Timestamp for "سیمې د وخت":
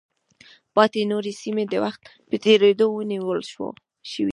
1.41-2.03